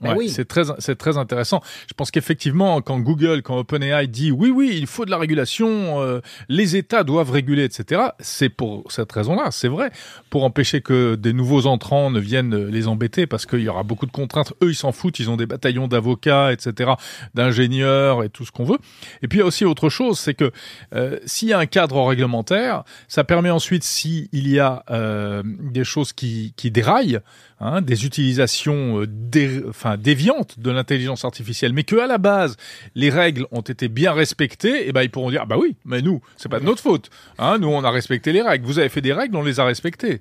Ouais, 0.01 0.29
c'est 0.29 0.47
très 0.47 0.63
c'est 0.79 0.97
très 0.97 1.17
intéressant. 1.19 1.61
Je 1.89 1.95
pense 1.95 2.11
qu'effectivement, 2.11 2.81
quand 2.81 3.01
Google, 3.01 3.43
quand 3.43 3.59
OpenAI 3.59 4.07
dit 4.07 4.31
oui 4.31 4.51
oui, 4.51 4.77
il 4.77 4.87
faut 4.87 5.05
de 5.05 5.11
la 5.11 5.19
régulation, 5.19 6.01
euh, 6.01 6.21
les 6.49 6.77
États 6.77 7.05
doivent 7.05 7.31
réguler, 7.31 7.65
etc. 7.65 8.03
C'est 8.21 8.49
pour 8.49 8.91
cette 8.91 9.11
raison-là, 9.11 9.51
c'est 9.51 9.69
vrai, 9.69 9.91
pour 10.31 10.45
empêcher 10.45 10.81
que 10.81 11.15
des 11.15 11.33
nouveaux 11.33 11.67
entrants 11.67 12.11
ne 12.11 12.21
viennent 12.21 12.67
les 12.67 12.89
embêter, 12.89 13.27
parce 13.27 13.47
qu'il 13.47 13.61
y 13.61 13.69
aura 13.69 13.83
beaucoup 13.83 14.07
de 14.07 14.13
contraintes. 14.13 14.53
Eux, 14.63 14.71
ils 14.71 14.77
s'en 14.77 14.93
foutent, 14.93 15.19
ils 15.19 15.31
ont 15.31 15.37
des 15.37 15.47
bataillons 15.47 15.89
d'avocats, 15.89 16.53
etc., 16.53 16.93
d'ingénieurs 17.35 18.25
et 18.25 18.29
tout 18.29 18.45
ce 18.45 18.53
qu'on 18.53 18.65
veut. 18.65 18.79
Et 19.23 19.29
puis 19.29 19.39
il 19.39 19.41
y 19.41 19.45
a 19.45 19.47
aussi 19.47 19.65
autre 19.65 19.89
chose, 19.89 20.19
c'est 20.19 20.35
que 20.35 20.53
euh, 20.95 21.19
s'il 21.25 21.49
y 21.49 21.53
a 21.53 21.59
un 21.59 21.67
cadre 21.67 22.03
réglementaire, 22.03 22.85
ça 23.09 23.25
permet 23.25 23.51
ensuite, 23.51 23.85
s'il 23.85 24.29
y 24.33 24.59
a 24.59 24.85
euh, 24.91 25.43
des 25.45 25.85
choses 25.85 26.13
qui 26.13 26.53
qui 26.57 26.71
déraillent, 26.71 27.21
hein, 27.61 27.81
des 27.81 28.05
utilisations 28.05 29.05
dé 29.09 29.63
enfin 29.69 29.88
déviante 29.97 30.59
de 30.59 30.71
l'intelligence 30.71 31.25
artificielle, 31.25 31.73
mais 31.73 31.85
que 31.85 31.97
à 31.97 32.07
la 32.07 32.19
base 32.19 32.57
les 32.95 33.11
règles 33.11 33.47
ont 33.51 33.61
été 33.61 33.89
bien 33.89 34.13
respectées, 34.13 34.85
et 34.85 34.89
eh 34.89 34.93
ben 34.93 35.03
ils 35.03 35.11
pourront 35.11 35.31
dire 35.31 35.41
ah 35.43 35.47
bah 35.47 35.57
oui, 35.59 35.77
mais 35.85 36.03
nous 36.03 36.21
c'est 36.37 36.49
pas 36.49 36.61
de 36.61 36.65
notre 36.65 36.83
faute, 36.83 37.11
hein, 37.39 37.59
nous 37.59 37.69
on 37.69 37.85
a 37.85 37.91
respecté 37.91 38.33
les 38.33 38.43
règles, 38.43 38.67
vous 38.67 38.79
avez 38.79 38.89
fait 38.89 39.01
des 39.01 39.13
règles, 39.13 39.37
on 39.37 39.43
les 39.43 39.61
a 39.61 39.65
respectées. 39.65 40.21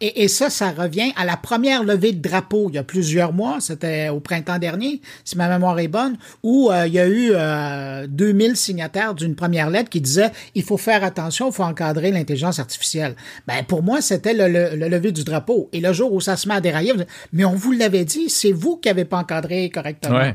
Et, 0.00 0.24
et, 0.24 0.28
ça, 0.28 0.50
ça 0.50 0.72
revient 0.72 1.12
à 1.16 1.24
la 1.24 1.36
première 1.36 1.82
levée 1.82 2.12
de 2.12 2.20
drapeau 2.20 2.68
il 2.68 2.74
y 2.74 2.78
a 2.78 2.82
plusieurs 2.82 3.32
mois, 3.32 3.60
c'était 3.60 4.10
au 4.10 4.20
printemps 4.20 4.58
dernier, 4.58 5.00
si 5.24 5.38
ma 5.38 5.48
mémoire 5.48 5.78
est 5.78 5.88
bonne, 5.88 6.18
où 6.42 6.70
euh, 6.70 6.86
il 6.86 6.92
y 6.92 6.98
a 6.98 7.06
eu 7.06 7.30
euh, 7.32 8.06
2000 8.06 8.56
signataires 8.56 9.14
d'une 9.14 9.34
première 9.34 9.70
lettre 9.70 9.88
qui 9.88 10.02
disait 10.02 10.30
il 10.54 10.62
faut 10.62 10.76
faire 10.76 11.02
attention, 11.02 11.48
il 11.48 11.54
faut 11.54 11.62
encadrer 11.62 12.10
l'intelligence 12.10 12.58
artificielle. 12.58 13.16
Ben 13.46 13.64
pour 13.64 13.82
moi, 13.82 14.02
c'était 14.02 14.34
le, 14.34 14.76
le, 14.76 14.88
lever 14.88 15.12
du 15.12 15.24
drapeau. 15.24 15.70
Et 15.72 15.80
le 15.80 15.92
jour 15.94 16.12
où 16.12 16.20
ça 16.20 16.36
se 16.36 16.46
met 16.46 16.54
à 16.54 16.60
dérailler, 16.60 16.92
mais 17.32 17.44
on 17.44 17.54
vous 17.54 17.72
l'avait 17.72 18.04
dit, 18.04 18.28
c'est 18.28 18.52
vous 18.52 18.76
qui 18.76 18.88
n'avez 18.88 19.06
pas 19.06 19.18
encadré 19.18 19.70
correctement. 19.70 20.32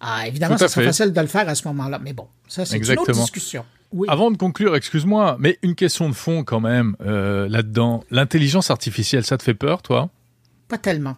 Ah, 0.00 0.26
évidemment, 0.26 0.58
facile 0.58 1.12
de 1.12 1.20
le 1.20 1.26
faire 1.28 1.48
à 1.48 1.54
ce 1.54 1.68
moment-là, 1.68 2.00
mais 2.02 2.12
bon, 2.12 2.26
ça 2.48 2.64
c'est 2.64 2.78
une 2.78 2.98
autre 2.98 3.12
discussion. 3.12 3.64
Avant 4.08 4.30
de 4.30 4.36
conclure, 4.36 4.74
excuse-moi, 4.76 5.36
mais 5.38 5.58
une 5.62 5.74
question 5.74 6.08
de 6.08 6.14
fond 6.14 6.44
quand 6.44 6.60
même 6.60 6.96
euh, 7.04 7.48
là-dedans. 7.48 8.04
L'intelligence 8.10 8.70
artificielle, 8.70 9.24
ça 9.24 9.36
te 9.36 9.42
fait 9.42 9.54
peur, 9.54 9.82
toi? 9.82 10.10
Pas 10.68 10.78
tellement. 10.78 11.16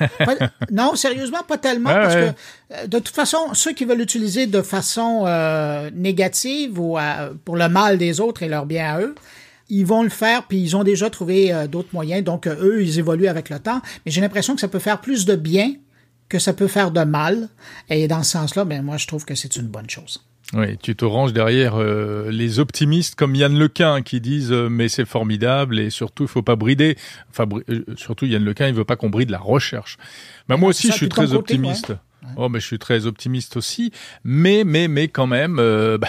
non, 0.70 0.94
sérieusement, 0.94 1.42
pas 1.46 1.58
tellement, 1.58 1.90
parce 1.90 2.14
que 2.14 2.32
euh, 2.74 2.86
de 2.86 2.98
toute 2.98 3.14
façon, 3.14 3.54
ceux 3.54 3.72
qui 3.72 3.84
veulent 3.84 3.98
l'utiliser 3.98 4.46
de 4.46 4.60
façon 4.60 5.24
euh, 5.26 5.90
négative 5.94 6.78
ou 6.78 6.98
pour 7.44 7.56
le 7.56 7.68
mal 7.68 7.98
des 7.98 8.20
autres 8.20 8.42
et 8.42 8.48
leur 8.48 8.66
bien 8.66 8.94
à 8.94 9.00
eux, 9.00 9.14
ils 9.68 9.86
vont 9.86 10.02
le 10.02 10.10
faire, 10.10 10.46
puis 10.46 10.60
ils 10.60 10.76
ont 10.76 10.84
déjà 10.84 11.08
trouvé 11.08 11.66
d'autres 11.70 11.88
moyens. 11.94 12.22
Donc, 12.22 12.46
eux, 12.46 12.82
ils 12.82 12.98
évoluent 12.98 13.28
avec 13.28 13.48
le 13.48 13.58
temps. 13.58 13.80
Mais 14.04 14.12
j'ai 14.12 14.20
l'impression 14.20 14.54
que 14.54 14.60
ça 14.60 14.68
peut 14.68 14.78
faire 14.78 15.00
plus 15.00 15.24
de 15.24 15.34
bien 15.34 15.74
que 16.28 16.38
ça 16.38 16.52
peut 16.52 16.66
faire 16.66 16.90
de 16.90 17.04
mal. 17.04 17.48
Et 17.88 18.08
dans 18.08 18.22
ce 18.22 18.32
sens-là, 18.32 18.64
ben, 18.64 18.82
moi, 18.82 18.96
je 18.98 19.06
trouve 19.06 19.24
que 19.24 19.34
c'est 19.34 19.56
une 19.56 19.68
bonne 19.68 19.88
chose. 19.88 20.22
Oui, 20.54 20.76
tu 20.76 20.94
te 20.94 21.04
ranges 21.04 21.32
derrière 21.32 21.76
euh, 21.76 22.30
les 22.30 22.58
optimistes 22.58 23.14
comme 23.14 23.34
Yann 23.34 23.58
Lequin 23.58 24.02
qui 24.02 24.20
disent 24.20 24.52
euh, 24.52 24.68
mais 24.68 24.88
c'est 24.88 25.06
formidable 25.06 25.80
et 25.80 25.88
surtout 25.88 26.24
il 26.24 26.28
faut 26.28 26.42
pas 26.42 26.56
brider. 26.56 26.98
Enfin 27.30 27.46
euh, 27.70 27.84
surtout 27.96 28.26
Yann 28.26 28.44
Lequin 28.44 28.68
il 28.68 28.74
veut 28.74 28.84
pas 28.84 28.96
qu'on 28.96 29.08
bride 29.08 29.30
la 29.30 29.38
recherche. 29.38 29.96
Mais 30.48 30.58
moi 30.58 30.68
aussi 30.68 30.88
je 30.88 30.92
suis 30.92 31.08
très 31.08 31.32
optimiste. 31.32 31.94
Oh, 32.36 32.48
mais 32.48 32.60
je 32.60 32.66
suis 32.66 32.78
très 32.78 33.06
optimiste 33.06 33.56
aussi, 33.56 33.92
mais 34.24 34.62
mais 34.64 34.88
mais 34.88 35.08
quand 35.08 35.26
même, 35.26 35.58
euh, 35.58 35.98
bah, 35.98 36.08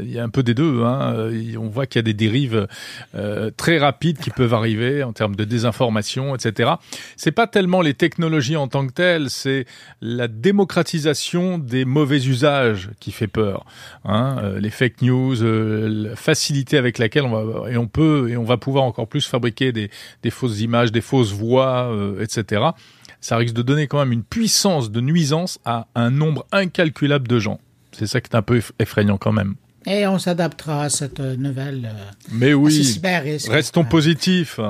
il 0.00 0.10
y 0.10 0.18
a 0.18 0.24
un 0.24 0.28
peu 0.28 0.42
des 0.42 0.54
deux. 0.54 0.82
Hein. 0.82 1.30
On 1.58 1.68
voit 1.68 1.86
qu'il 1.86 1.98
y 1.98 2.00
a 2.00 2.02
des 2.02 2.14
dérives 2.14 2.66
euh, 3.14 3.50
très 3.56 3.78
rapides 3.78 4.18
qui 4.18 4.30
peuvent 4.30 4.54
arriver 4.54 5.02
en 5.02 5.12
termes 5.12 5.36
de 5.36 5.44
désinformation, 5.44 6.34
etc. 6.34 6.72
C'est 7.16 7.32
pas 7.32 7.46
tellement 7.46 7.82
les 7.82 7.94
technologies 7.94 8.56
en 8.56 8.68
tant 8.68 8.86
que 8.86 8.92
telles, 8.92 9.30
c'est 9.30 9.66
la 10.00 10.28
démocratisation 10.28 11.58
des 11.58 11.84
mauvais 11.84 12.26
usages 12.26 12.90
qui 12.98 13.12
fait 13.12 13.28
peur. 13.28 13.64
Hein. 14.04 14.36
Euh, 14.42 14.60
les 14.60 14.70
fake 14.70 15.02
news, 15.02 15.36
la 15.42 16.16
facilité 16.16 16.78
avec 16.78 16.98
laquelle 16.98 17.24
on 17.24 17.30
va 17.30 17.70
et 17.70 17.76
on 17.76 17.86
peut 17.86 18.28
et 18.30 18.36
on 18.36 18.44
va 18.44 18.56
pouvoir 18.56 18.84
encore 18.84 19.08
plus 19.08 19.26
fabriquer 19.26 19.72
des, 19.72 19.90
des 20.22 20.30
fausses 20.30 20.60
images, 20.60 20.92
des 20.92 21.00
fausses 21.00 21.32
voix, 21.32 21.94
etc 22.20 22.70
ça 23.20 23.36
risque 23.36 23.54
de 23.54 23.62
donner 23.62 23.86
quand 23.86 23.98
même 23.98 24.12
une 24.12 24.24
puissance 24.24 24.90
de 24.90 25.00
nuisance 25.00 25.58
à 25.64 25.86
un 25.94 26.10
nombre 26.10 26.46
incalculable 26.52 27.28
de 27.28 27.38
gens. 27.38 27.60
C'est 27.92 28.06
ça 28.06 28.20
qui 28.20 28.30
est 28.30 28.36
un 28.36 28.42
peu 28.42 28.62
effrayant 28.78 29.18
quand 29.18 29.32
même. 29.32 29.54
Et 29.86 30.06
on 30.06 30.18
s'adaptera 30.18 30.84
à 30.84 30.90
cette 30.90 31.20
nouvelle. 31.20 31.90
Euh, 31.92 32.10
Mais 32.30 32.54
oui, 32.54 33.00
restons 33.48 33.84
positifs. 33.84 34.60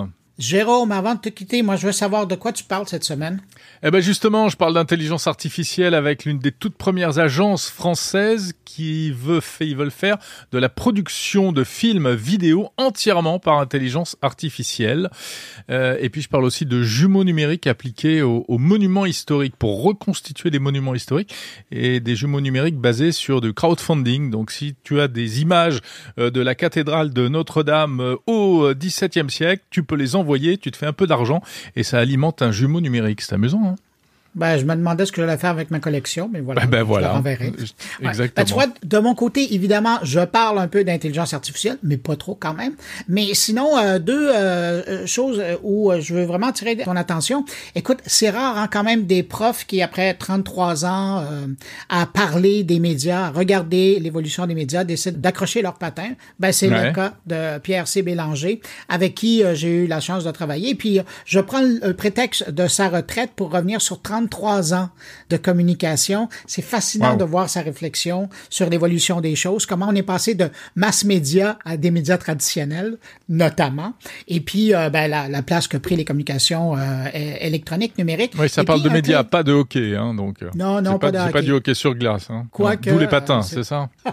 Jérôme, 0.40 0.90
avant 0.90 1.16
de 1.16 1.20
te 1.20 1.28
quitter, 1.28 1.60
moi 1.60 1.76
je 1.76 1.84
veux 1.84 1.92
savoir 1.92 2.26
de 2.26 2.34
quoi 2.34 2.50
tu 2.52 2.64
parles 2.64 2.88
cette 2.88 3.04
semaine. 3.04 3.42
Eh 3.82 3.90
ben 3.90 4.00
justement, 4.00 4.48
je 4.48 4.56
parle 4.56 4.72
d'intelligence 4.72 5.26
artificielle 5.26 5.94
avec 5.94 6.24
l'une 6.24 6.38
des 6.38 6.50
toutes 6.50 6.76
premières 6.76 7.18
agences 7.18 7.68
françaises 7.68 8.54
qui 8.64 9.10
veut 9.10 9.40
ils 9.60 9.76
veulent 9.76 9.90
faire 9.90 10.16
de 10.52 10.58
la 10.58 10.70
production 10.70 11.52
de 11.52 11.62
films 11.62 12.14
vidéo 12.14 12.70
entièrement 12.78 13.38
par 13.38 13.58
intelligence 13.58 14.16
artificielle. 14.22 15.10
Euh, 15.68 15.98
et 16.00 16.08
puis 16.08 16.22
je 16.22 16.28
parle 16.30 16.44
aussi 16.44 16.64
de 16.64 16.82
jumeaux 16.82 17.24
numériques 17.24 17.66
appliqués 17.66 18.22
aux, 18.22 18.44
monuments 18.48 19.06
historiques 19.06 19.56
pour 19.56 19.82
reconstituer 19.82 20.50
des 20.50 20.58
monuments 20.58 20.94
historiques 20.94 21.34
et 21.70 22.00
des 22.00 22.16
jumeaux 22.16 22.40
numériques 22.40 22.78
basés 22.78 23.12
sur 23.12 23.42
du 23.42 23.52
crowdfunding. 23.52 24.30
Donc 24.30 24.50
si 24.52 24.74
tu 24.84 25.00
as 25.00 25.08
des 25.08 25.42
images 25.42 25.80
euh, 26.18 26.30
de 26.30 26.40
la 26.40 26.54
cathédrale 26.54 27.12
de 27.12 27.28
Notre-Dame 27.28 28.00
euh, 28.00 28.16
au 28.26 28.72
XVIIe 28.74 29.28
siècle, 29.28 29.64
tu 29.68 29.82
peux 29.82 29.96
les 29.96 30.16
envoyer 30.16 30.29
tu 30.38 30.70
te 30.70 30.76
fais 30.76 30.86
un 30.86 30.92
peu 30.92 31.06
d'argent 31.06 31.42
et 31.76 31.82
ça 31.82 31.98
alimente 31.98 32.42
un 32.42 32.52
jumeau 32.52 32.80
numérique. 32.80 33.22
C'est 33.22 33.34
amusant. 33.34 33.62
Hein 33.64 33.76
ben, 34.36 34.56
je 34.56 34.64
me 34.64 34.76
demandais 34.76 35.06
ce 35.06 35.12
que 35.12 35.20
j'allais 35.20 35.36
faire 35.36 35.50
avec 35.50 35.72
ma 35.72 35.80
collection, 35.80 36.30
mais 36.32 36.40
voilà. 36.40 36.60
Ben, 36.60 36.70
ben 36.70 36.82
voilà. 36.84 37.20
Je 37.24 38.06
Exactement. 38.06 38.30
Ben, 38.36 38.44
tu 38.44 38.54
vois, 38.54 38.66
de 38.84 38.98
mon 38.98 39.16
côté, 39.16 39.54
évidemment, 39.54 39.98
je 40.04 40.20
parle 40.20 40.60
un 40.60 40.68
peu 40.68 40.84
d'intelligence 40.84 41.34
artificielle, 41.34 41.78
mais 41.82 41.96
pas 41.96 42.14
trop 42.14 42.36
quand 42.38 42.54
même. 42.54 42.74
Mais 43.08 43.34
sinon, 43.34 43.76
euh, 43.76 43.98
deux 43.98 44.28
euh, 44.28 44.82
euh, 44.86 45.06
choses 45.06 45.42
où 45.64 45.90
je 45.98 46.14
veux 46.14 46.24
vraiment 46.24 46.52
tirer 46.52 46.76
ton 46.76 46.94
attention. 46.94 47.44
Écoute, 47.74 47.98
c'est 48.06 48.30
rare 48.30 48.56
hein, 48.56 48.68
quand 48.70 48.84
même 48.84 49.06
des 49.06 49.24
profs 49.24 49.66
qui, 49.66 49.82
après 49.82 50.14
33 50.14 50.84
ans 50.84 51.24
à 51.88 52.06
parler 52.06 52.62
des 52.62 52.78
médias, 52.78 53.26
à 53.26 53.30
regarder 53.30 53.98
l'évolution 53.98 54.46
des 54.46 54.54
médias, 54.54 54.84
décident 54.84 55.18
d'accrocher 55.18 55.60
leur 55.60 55.74
patin. 55.74 56.10
Ben, 56.38 56.52
c'est 56.52 56.68
le 56.68 56.92
cas 56.92 57.14
de 57.26 57.58
Pierre 57.58 57.88
C. 57.88 58.02
Bélanger, 58.02 58.60
avec 58.88 59.16
qui 59.16 59.42
j'ai 59.54 59.84
eu 59.84 59.86
la 59.88 59.98
chance 59.98 60.22
de 60.22 60.30
travailler. 60.30 60.76
Puis, 60.76 61.00
je 61.24 61.40
prends 61.40 61.62
le 61.62 61.92
prétexte 61.94 62.50
de 62.50 62.68
sa 62.68 62.88
retraite 62.88 63.32
pour 63.34 63.50
revenir 63.50 63.80
sur 63.80 64.00
30 64.00 64.19
33 64.28 64.74
ans 64.74 64.90
de 65.30 65.36
communication. 65.36 66.28
C'est 66.46 66.62
fascinant 66.62 67.16
de 67.16 67.24
voir 67.24 67.48
sa 67.48 67.62
réflexion 67.62 68.28
sur 68.48 68.68
l'évolution 68.68 69.20
des 69.20 69.36
choses, 69.36 69.66
comment 69.66 69.86
on 69.88 69.94
est 69.94 70.02
passé 70.02 70.34
de 70.34 70.50
mass 70.76 71.04
média 71.04 71.58
à 71.64 71.76
des 71.76 71.90
médias 71.90 72.18
traditionnels, 72.18 72.98
notamment, 73.28 73.94
et 74.28 74.40
puis 74.40 74.74
euh, 74.74 74.90
ben, 74.90 75.08
la, 75.08 75.42
place 75.42 75.68
que 75.68 75.76
pris 75.76 75.96
les 75.96 76.04
communications 76.04 76.76
euh, 76.76 77.06
électroniques, 77.14 77.96
numériques. 77.96 78.34
Oui, 78.38 78.48
ça 78.48 78.64
parle 78.64 78.82
de 78.82 78.88
médias, 78.90 79.24
pas 79.24 79.42
de 79.42 79.52
hockey, 79.52 79.96
hein, 79.96 80.14
donc. 80.14 80.42
Euh, 80.42 80.50
non, 80.54 80.82
non, 80.82 80.98
pas, 80.98 81.10
de 81.10 81.18
hockey. 81.18 81.32
pas 81.32 81.42
du 81.42 81.52
hockey 81.52 81.74
sur 81.74 81.94
glace. 81.94 82.28
Hein. 82.30 82.46
D'où 82.82 82.98
les 82.98 83.08
patins, 83.08 83.42
c'est 83.42 83.64
ça? 83.64 83.88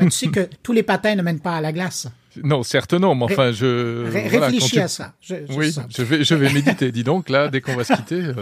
tu 0.00 0.10
sais 0.10 0.28
que 0.28 0.48
tous 0.62 0.72
les 0.72 0.82
patins 0.82 1.14
ne 1.14 1.22
mènent 1.22 1.40
pas 1.40 1.56
à 1.56 1.60
la 1.60 1.72
glace. 1.72 2.08
Non, 2.42 2.62
certes 2.62 2.94
non, 2.94 3.14
mais 3.14 3.24
enfin, 3.24 3.52
je... 3.52 4.10
réfléchis 4.10 4.80
à 4.80 4.88
ça. 4.88 5.12
oui, 5.50 5.74
je 5.90 6.02
vais, 6.02 6.24
je 6.24 6.34
vais 6.34 6.50
méditer. 6.52 6.90
Dis 6.90 7.04
donc, 7.04 7.28
là, 7.28 7.48
dès 7.48 7.60
qu'on 7.60 7.76
va 7.76 7.84
se 7.84 7.92
quitter... 7.92 8.22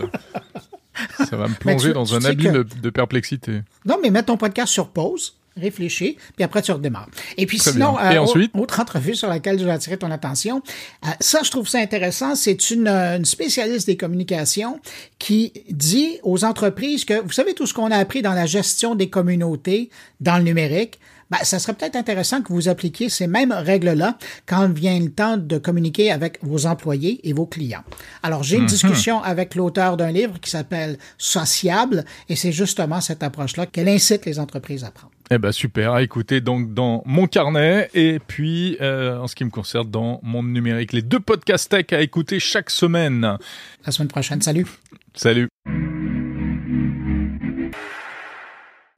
Ça 1.29 1.37
va 1.37 1.49
me 1.49 1.55
plonger 1.55 1.93
dans 1.93 2.15
un 2.15 2.25
abîme 2.25 2.65
de 2.65 2.91
perplexité. 2.91 3.63
Non, 3.85 3.99
mais 4.03 4.11
mets 4.11 4.23
ton 4.23 4.37
podcast 4.37 4.73
sur 4.73 4.89
pause, 4.89 5.35
réfléchis, 5.57 6.17
puis 6.37 6.45
après 6.45 6.63
tu 6.63 6.73
redémarres. 6.73 7.09
Et 7.37 7.47
puis 7.47 7.59
sinon, 7.59 7.99
Et 7.99 8.17
euh, 8.17 8.23
ensuite? 8.23 8.53
Autre, 8.55 8.81
entrevue 8.81 9.15
sur 9.15 9.29
laquelle 9.29 9.59
je 9.59 9.65
vais 9.65 9.71
attirer 9.71 9.97
ton 9.97 10.11
attention, 10.11 10.63
euh, 11.05 11.09
ça 11.21 11.41
je 11.45 11.51
trouve 11.51 11.69
ça 11.69 11.79
intéressant, 11.79 12.35
c'est 12.35 12.71
une, 12.71 12.89
euh, 12.89 13.17
une, 13.17 13.25
spécialiste 13.25 13.87
des 13.87 13.97
communications 13.97 14.81
qui 15.19 15.53
dit 15.71 16.19
aux 16.23 16.45
entreprises 16.45 17.05
que, 17.05 17.21
vous 17.21 17.33
savez 17.33 17.55
tout 17.55 17.67
ce 17.67 17.75
qu'on 17.75 17.91
a 17.91 17.97
appris 17.97 18.23
dans 18.23 18.33
la 18.35 18.47
gestion 18.47 18.95
des 18.95 19.11
communautés 19.11 19.91
dans 20.21 20.39
le 20.39 20.45
numérique, 20.45 20.99
ben, 21.31 21.39
ça 21.43 21.59
serait 21.59 21.75
peut-être 21.75 21.97
intéressant 21.97 22.43
que 22.43 22.53
vous 22.53 22.69
appliquiez 22.69 23.09
ces 23.09 23.27
mêmes 23.27 23.53
règles-là 23.53 24.19
quand 24.47 24.73
vient 24.73 24.99
le 24.99 25.11
temps 25.11 25.37
de 25.37 25.59
communiquer 25.59 26.11
avec 26.11 26.39
vos 26.43 26.67
employés 26.67 27.21
et 27.29 27.33
vos 27.33 27.47
clients. 27.47 27.85
Alors, 28.23 28.43
j'ai 28.43 28.57
une 28.57 28.63
mhm. 28.63 28.69
discussion 28.69 29.23
avec 29.23 29.55
l'auteur 29.55 29.97
d'un 29.97 30.11
livre 30.11 30.41
qui 30.41 30.51
s'appelle 30.51 30.99
Sociable 31.19 32.05
et 32.29 32.37
c'est 32.37 32.53
justement 32.53 33.01
cette 33.01 33.23
approche-là 33.23 33.67
qu'elle 33.67 33.89
incite 33.89 34.27
les 34.27 34.39
entreprises 34.39 34.85
à 34.85 34.91
prendre. 34.91 35.13
Eh 35.33 35.39
ben 35.39 35.53
super, 35.53 35.93
à 35.93 36.03
écouter 36.03 36.41
donc 36.41 36.75
dans 36.75 37.05
mon 37.07 37.29
carnet 37.29 37.89
et 37.95 38.19
puis 38.19 38.77
euh, 38.81 39.17
en 39.19 39.29
ce 39.29 39.37
qui 39.37 39.45
me 39.45 39.51
concerne 39.51 39.89
dans 39.89 40.19
mon 40.25 40.43
numérique, 40.43 40.93
les 40.93 41.03
deux 41.03 41.21
podcasts 41.21 41.71
tech 41.71 41.87
à 41.93 42.03
écouter 42.03 42.41
chaque 42.41 42.69
semaine. 42.69 43.39
La 43.87 43.93
semaine 43.93 44.09
prochaine, 44.09 44.43
salut. 44.43 44.67
Salut. 45.15 45.49